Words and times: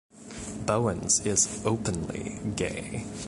Bowens 0.65 1.23
is 1.27 1.61
openly 1.63 2.39
gay. 2.55 3.05